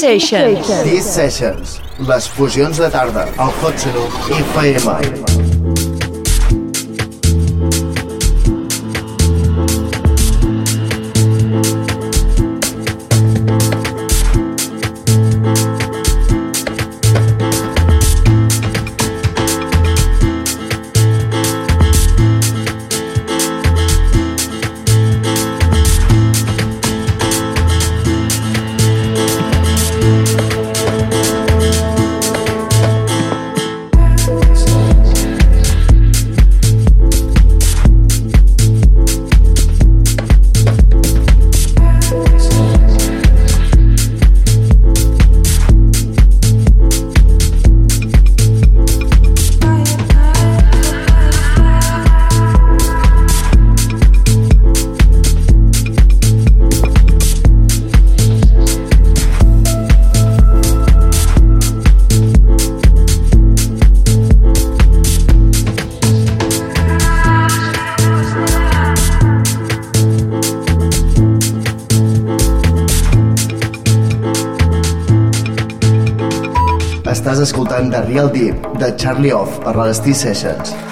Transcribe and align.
Sessions. 0.00 0.68
These 0.84 1.04
Sessions. 1.04 1.80
Les 2.08 2.28
fusions 2.28 2.78
de 2.78 2.88
tarda. 2.90 3.28
El 3.36 3.52
Hot 3.60 3.78
Snoop 3.84 4.32
i 4.32 4.72
FM. 4.78 5.55
De 78.78 78.92
Charlie 78.96 79.32
Off 79.32 79.60
per 79.64 79.76
les 79.80 80.00
T-Sessions. 80.04 80.85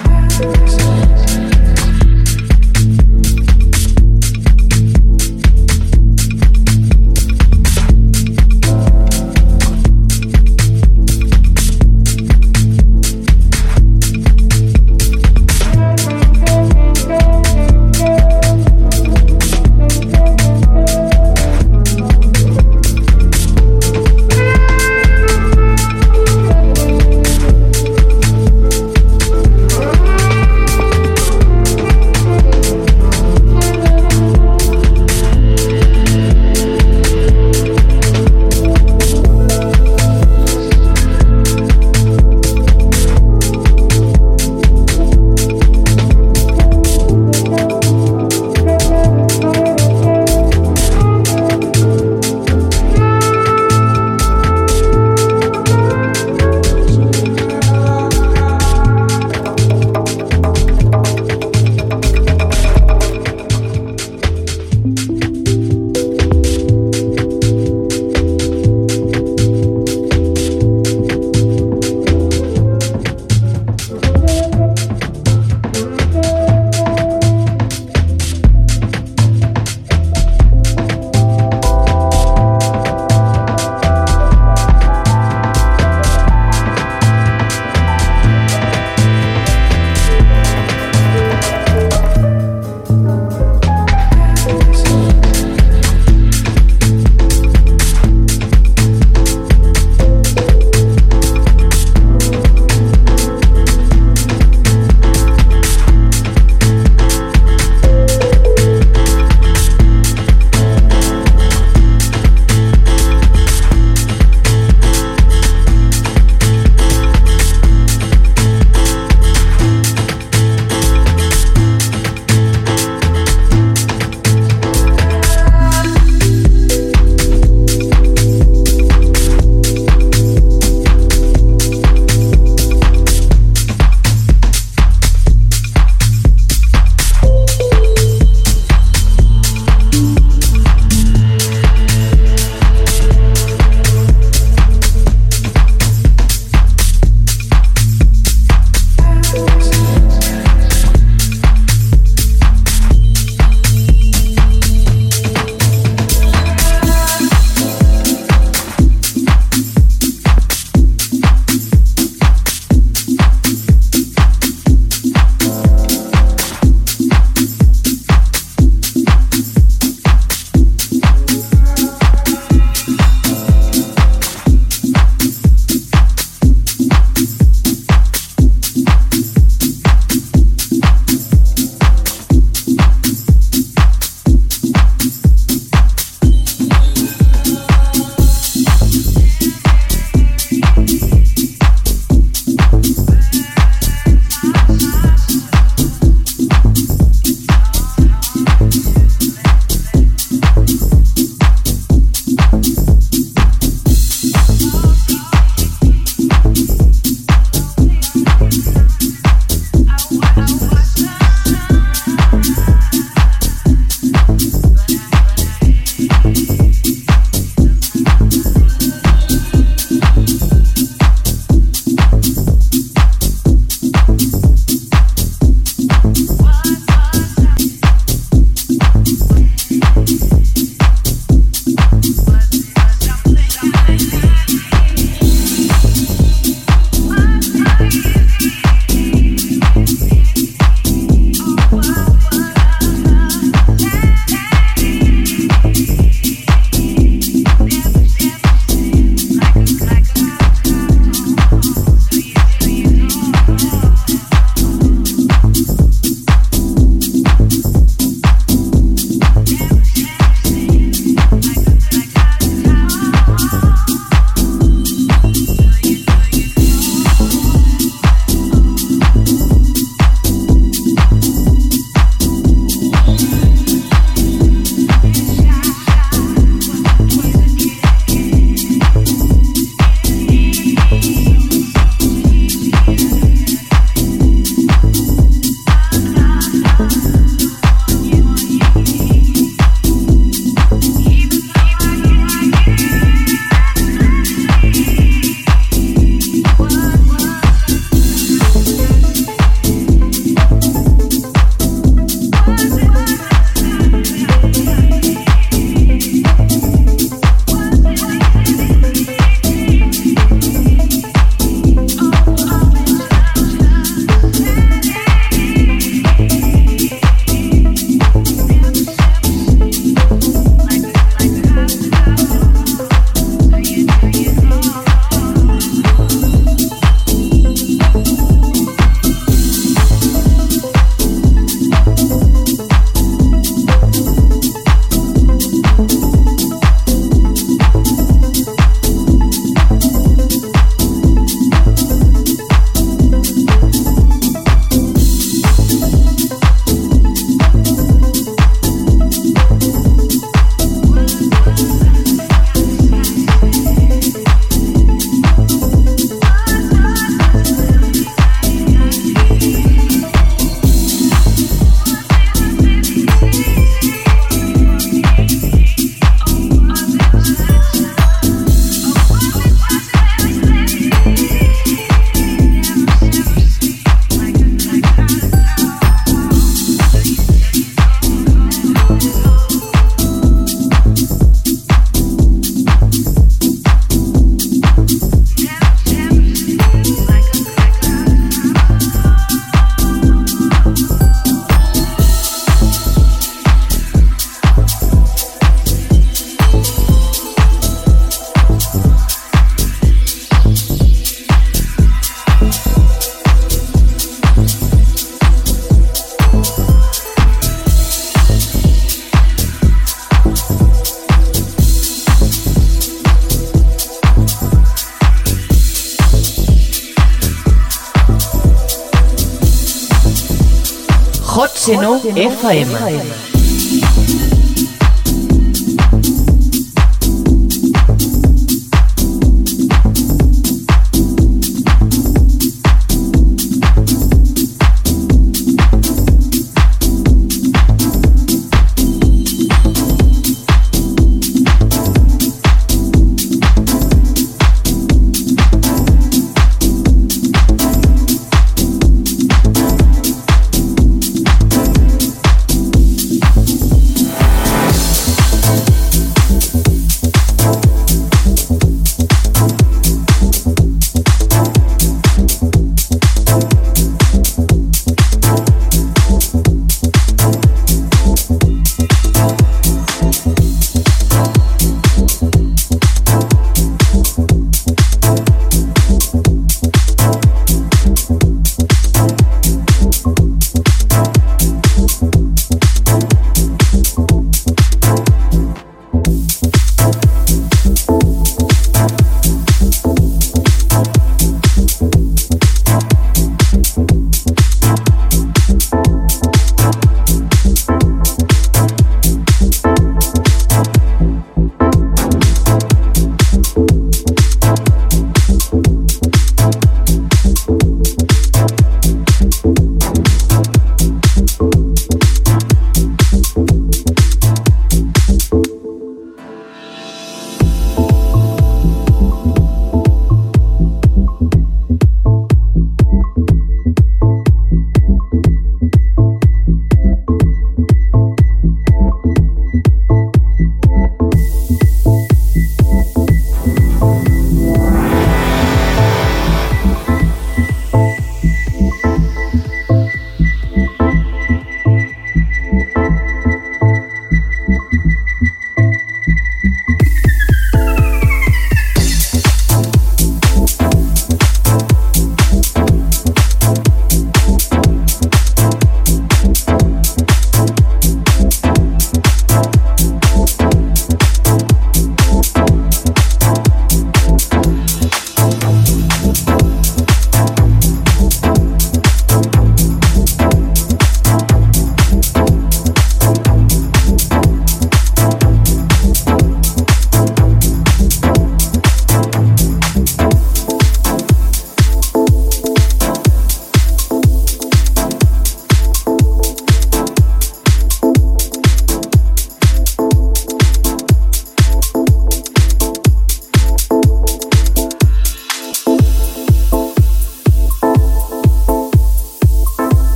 FM. 422.13 422.69
FM. 422.69 423.24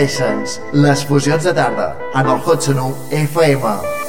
Sessions, 0.00 0.60
les 0.72 1.02
fusions 1.04 1.44
de 1.44 1.52
tarda, 1.52 1.90
en 2.14 2.32
el 2.34 2.40
Hot 2.46 2.68
FM. 3.10 3.99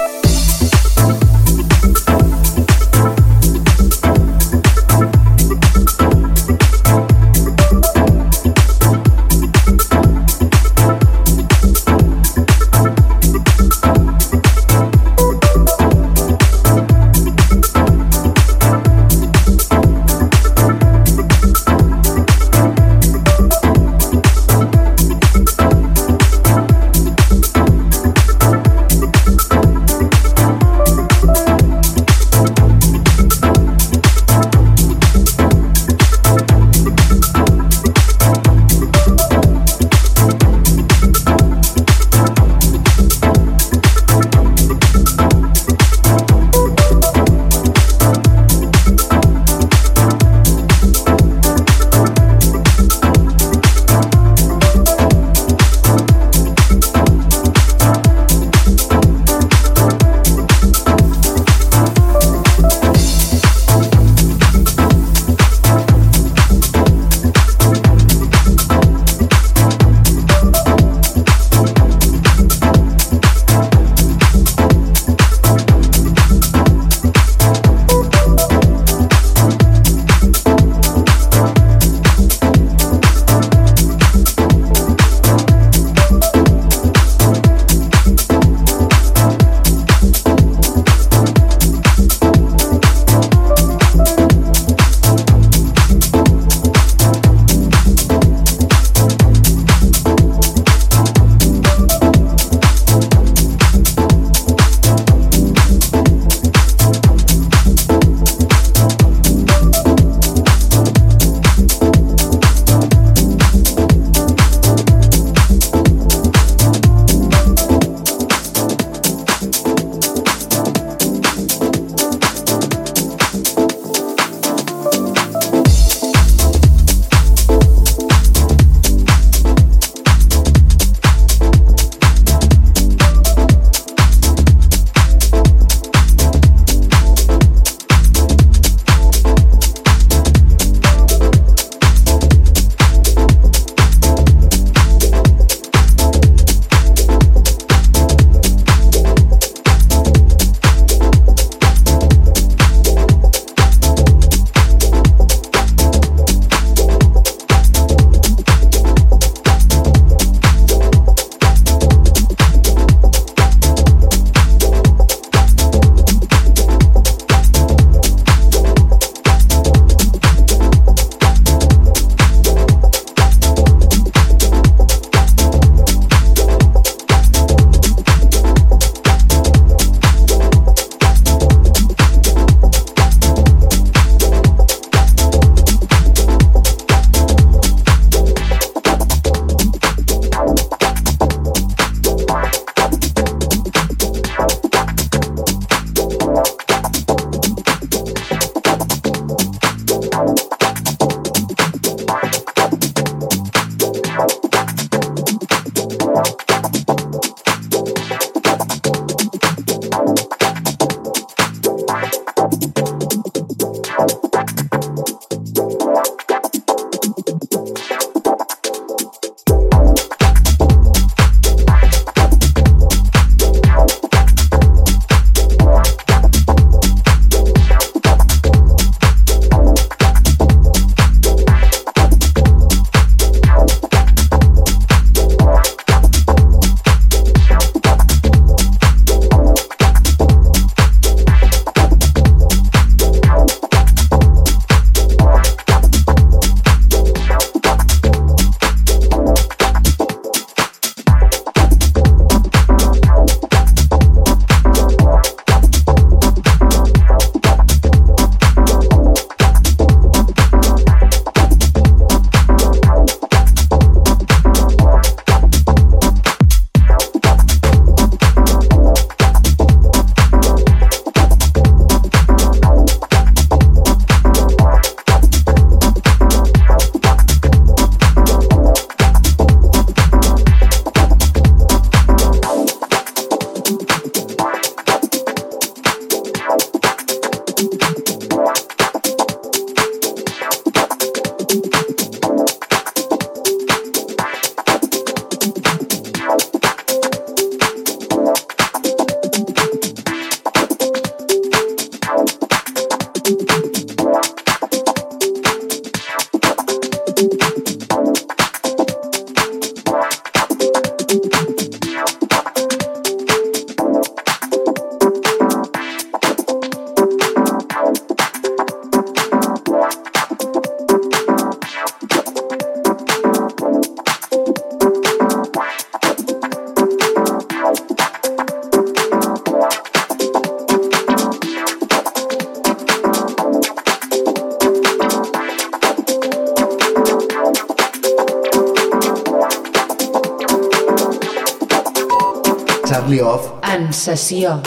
Sessió. 344.01 344.61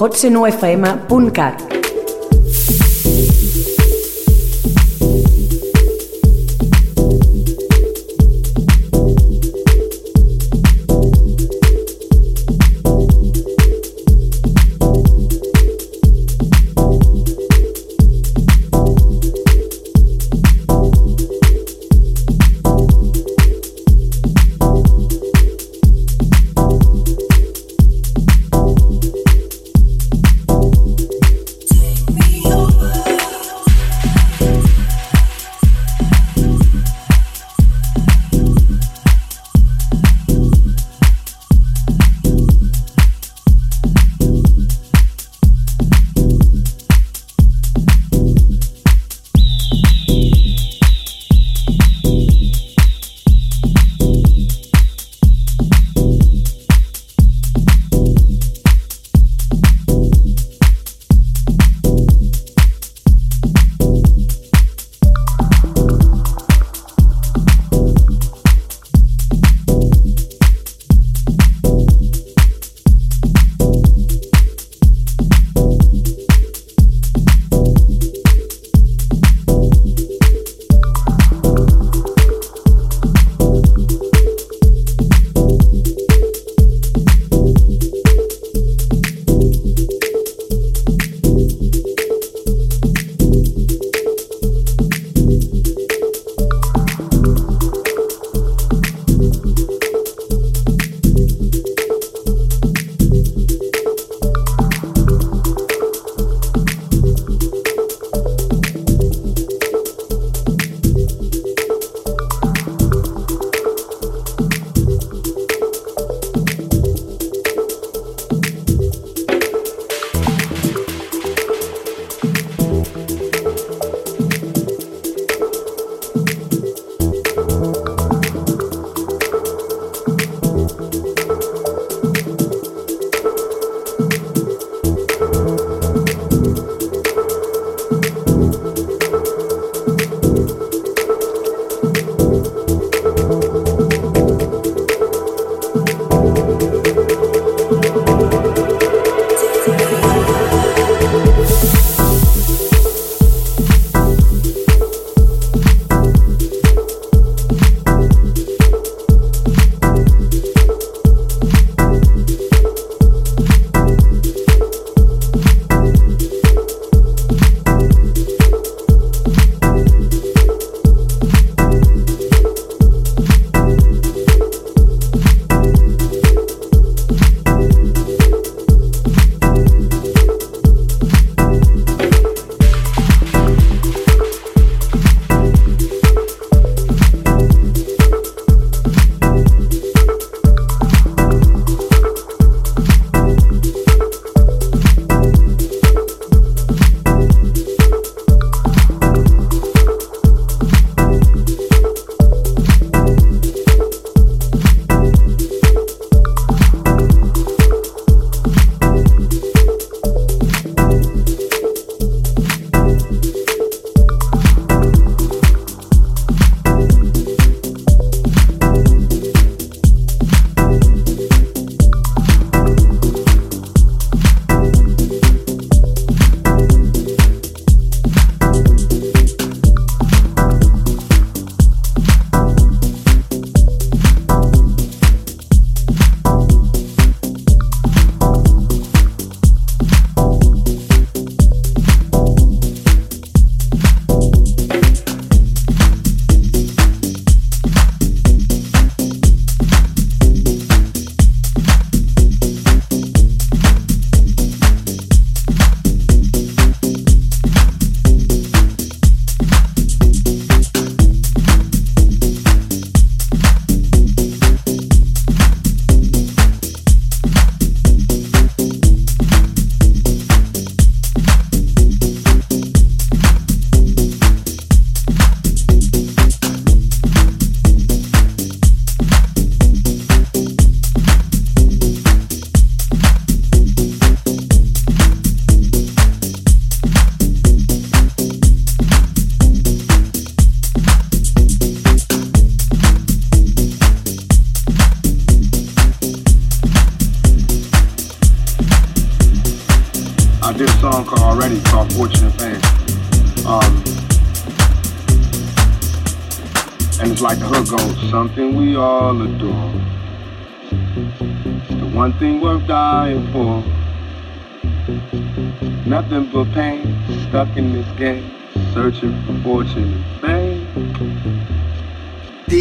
hotsenufm.cat 0.00 1.79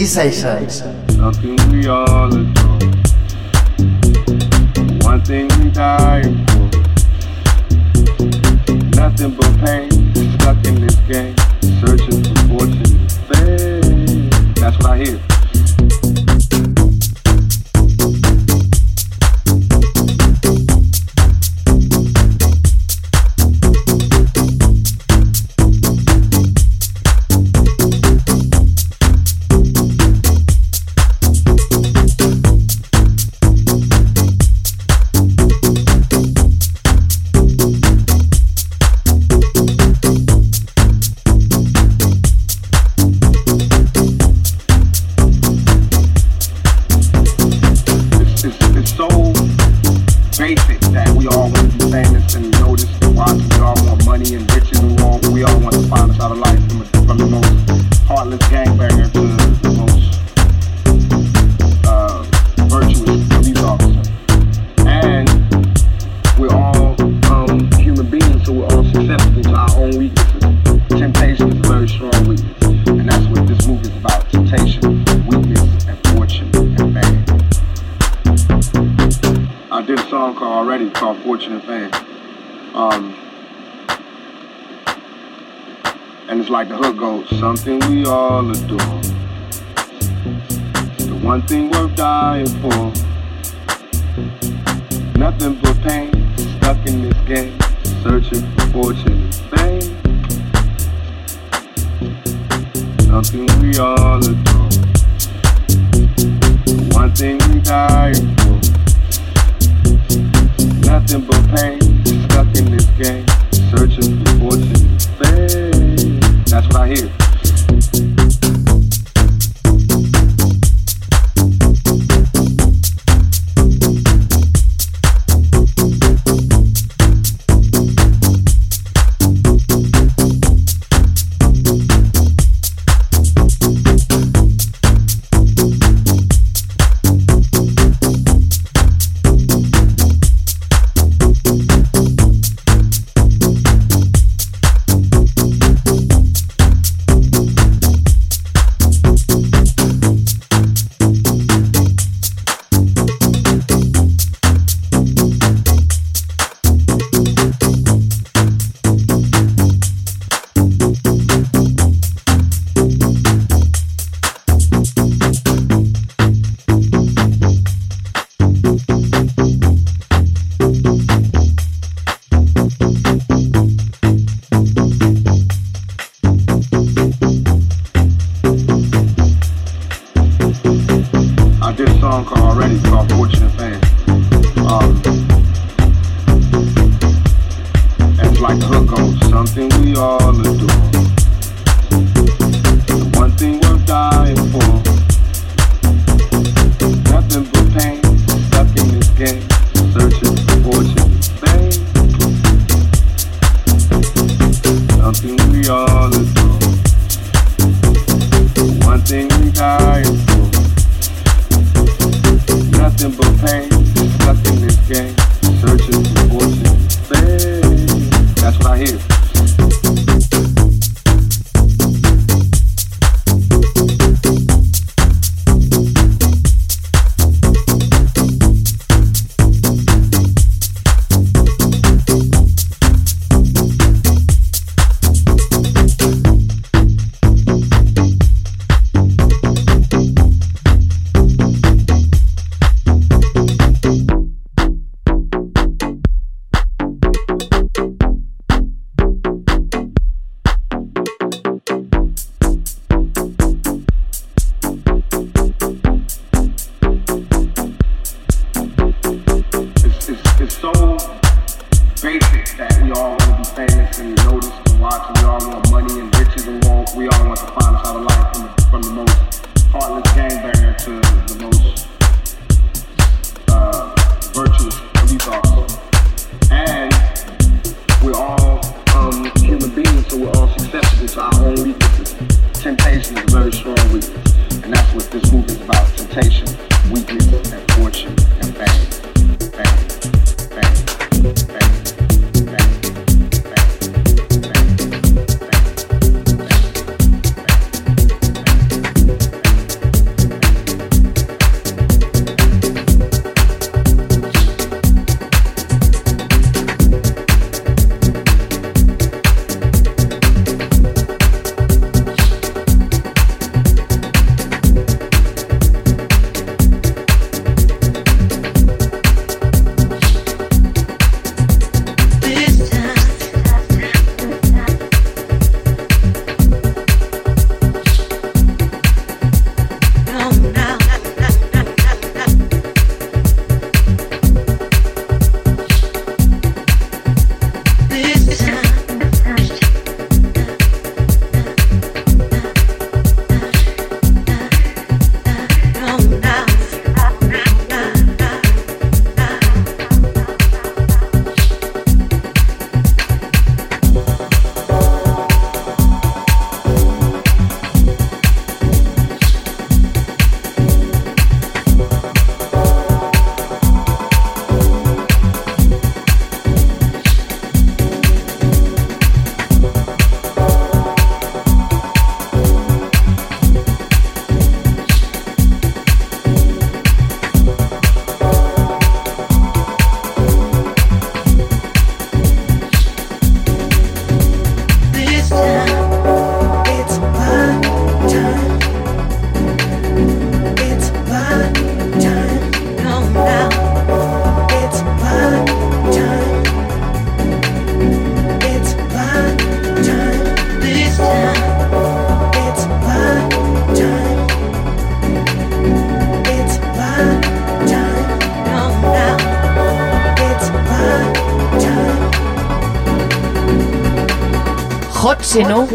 say 0.09 0.31
say, 0.31 0.67
Something 1.09 1.55
we 1.71 1.87
all. 1.87 2.31
One 5.05 5.23
thing 5.23 5.47
we 5.59 5.69
die 5.69 6.38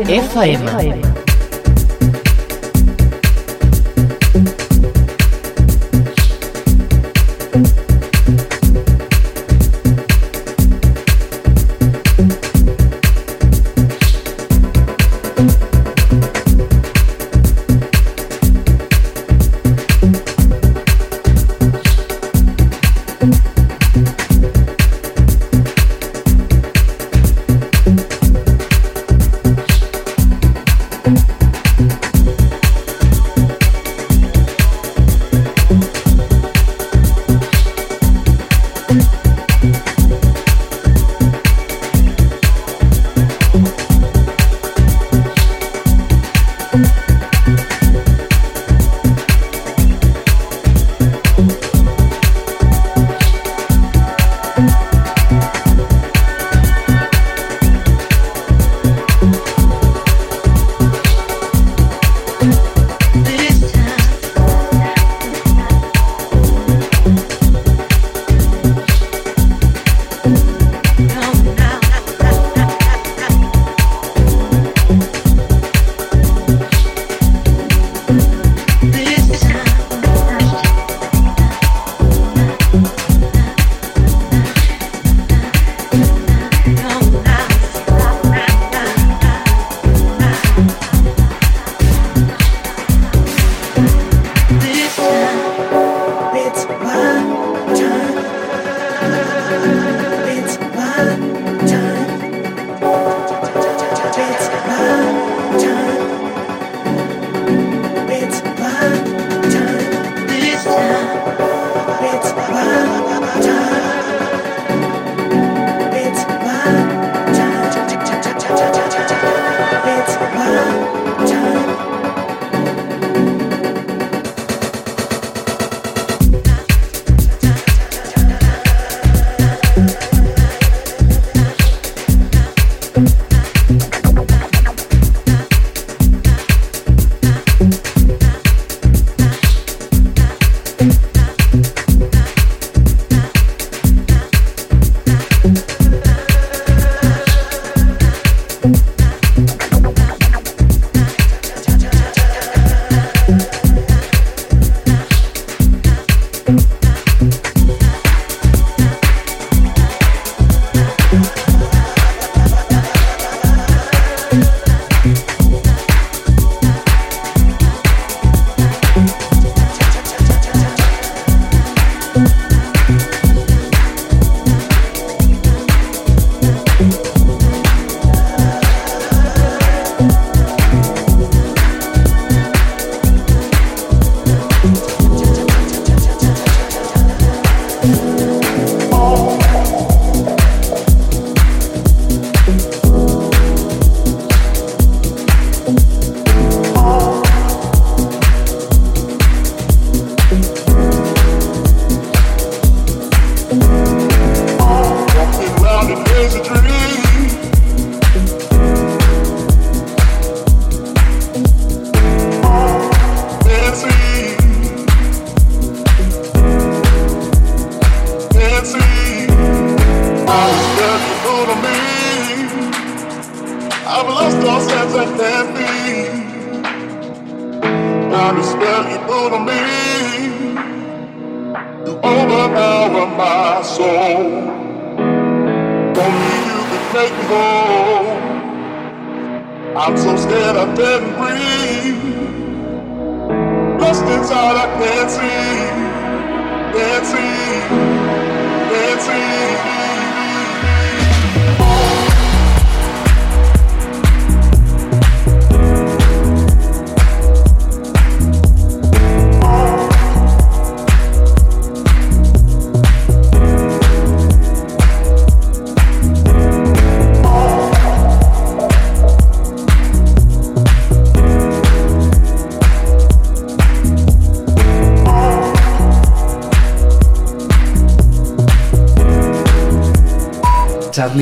FM. 0.03 1.04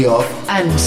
Charlie 0.03 0.07
Off 0.07 0.27
en 0.49 0.79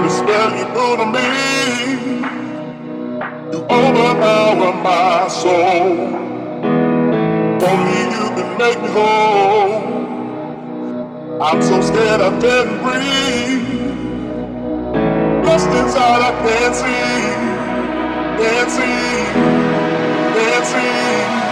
I 0.00 0.08
spell 0.08 0.50
you 0.56 0.66
do 0.76 0.86
to 1.00 1.06
me. 1.14 1.28
You 3.52 3.60
overpower 3.64 4.72
my 4.82 5.28
soul. 5.28 5.96
Only 7.70 8.02
you 8.14 8.26
can 8.36 8.48
make 8.58 8.80
me 8.80 8.88
whole. 8.96 9.74
I'm 11.42 11.60
so 11.62 11.80
scared 11.80 12.20
I 12.20 12.30
can't 12.40 12.72
breathe. 12.82 13.78
Lost 15.44 15.68
inside, 15.70 16.22
I 16.22 16.32
can't 16.44 16.74
see, 16.76 17.14
can't 18.38 18.70
see, 18.70 19.24
can't 20.34 20.66
see. 20.66 21.47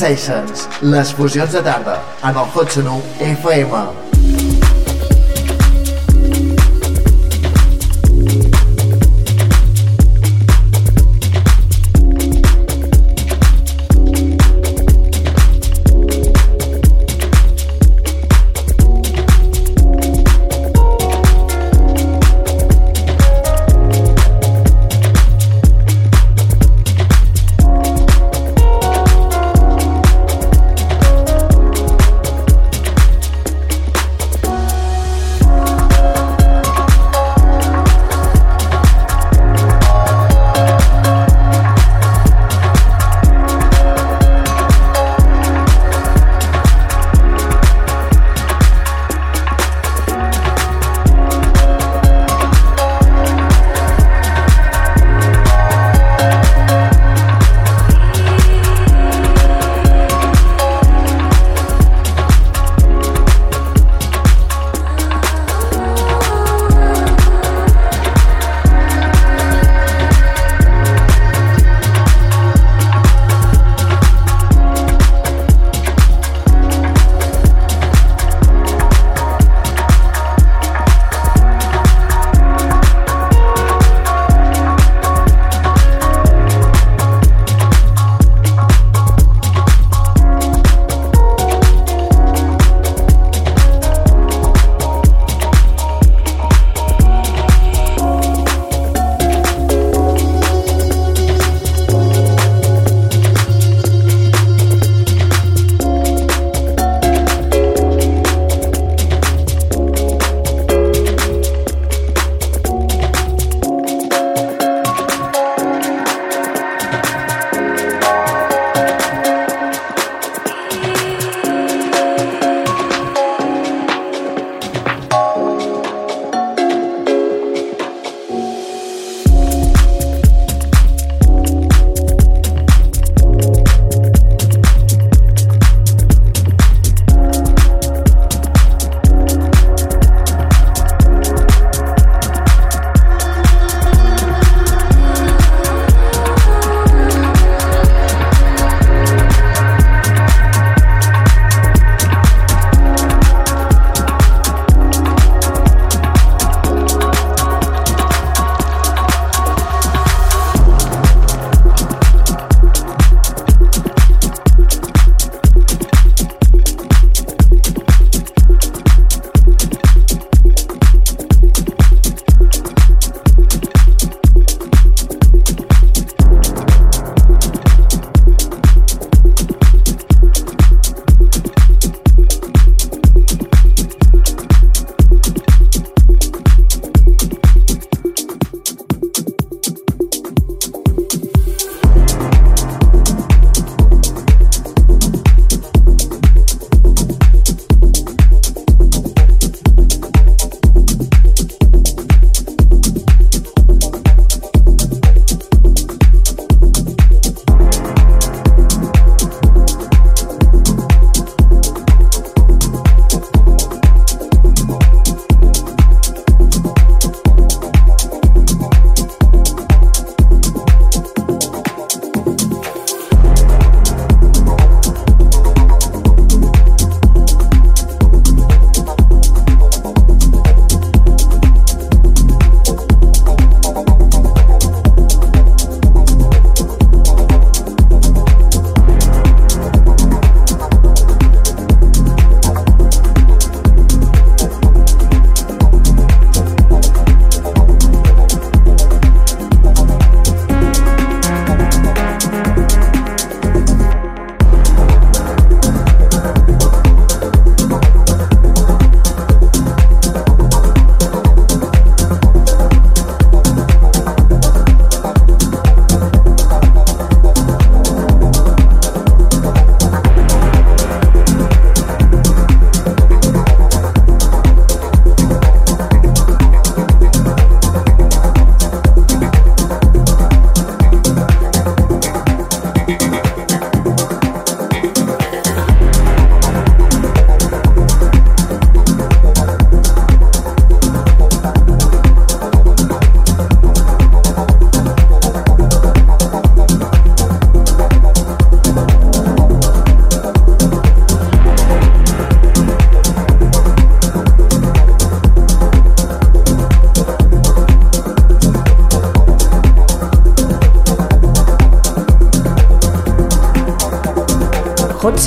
Sessions, 0.00 0.62
les 0.80 1.10
fusions 1.12 1.52
de 1.52 1.60
tarda, 1.60 1.98
en 2.24 2.30
el 2.30 2.54
Hot 2.54 2.70
Sonu 2.72 3.02
FM. 3.20 3.99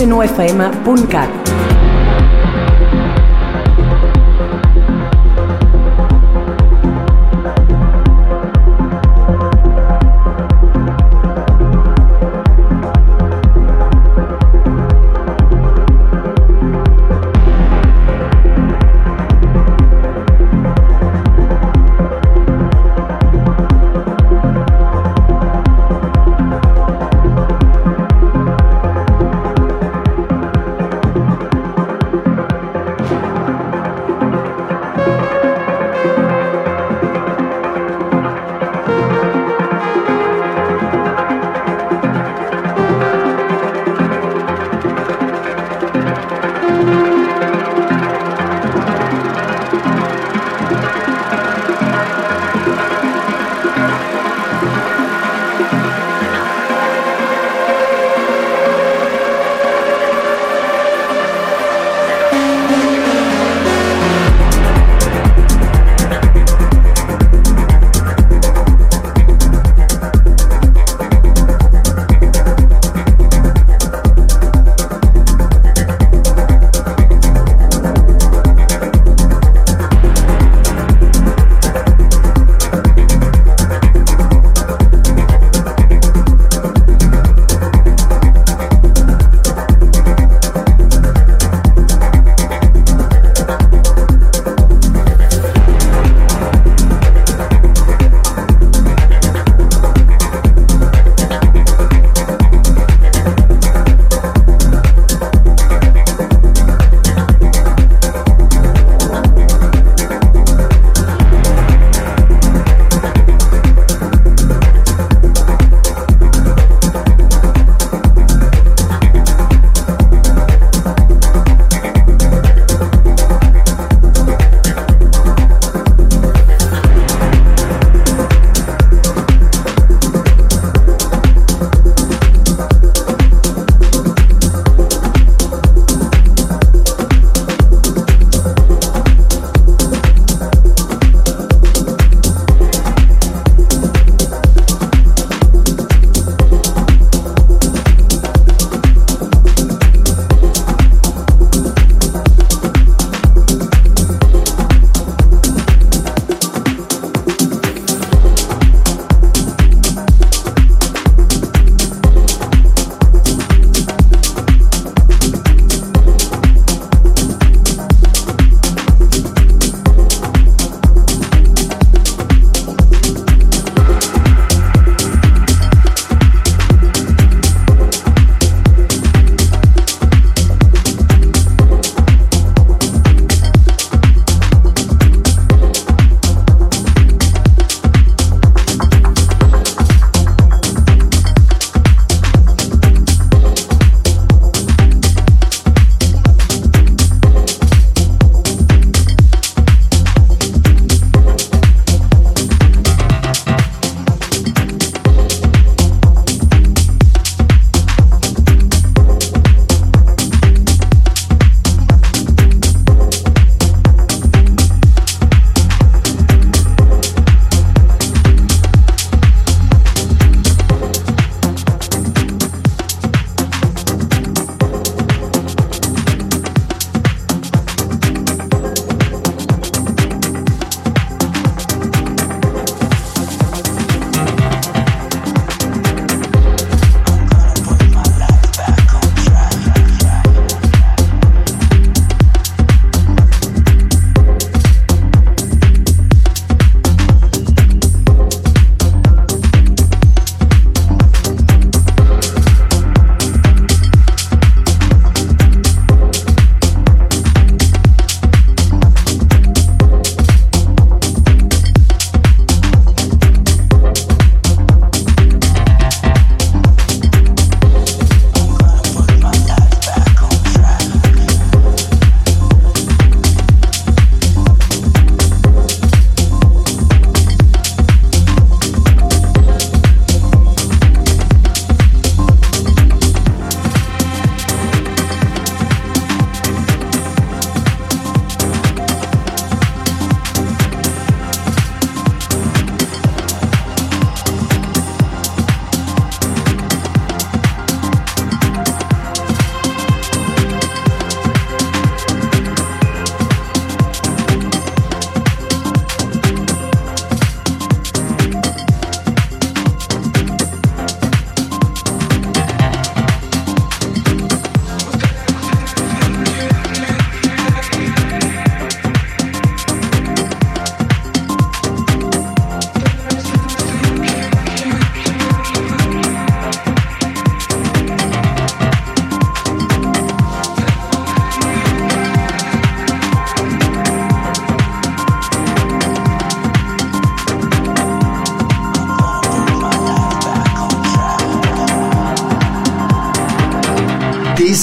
cnufm.cat 0.04 1.43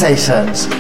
Sessions. 0.01 0.80